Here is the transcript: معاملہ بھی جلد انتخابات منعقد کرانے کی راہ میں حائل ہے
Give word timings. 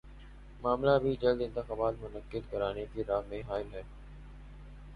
معاملہ 0.61 0.97
بھی 1.01 1.15
جلد 1.15 1.41
انتخابات 1.41 2.01
منعقد 2.01 2.51
کرانے 2.51 2.85
کی 2.93 3.03
راہ 3.03 3.21
میں 3.29 3.41
حائل 3.47 3.73
ہے 3.73 3.81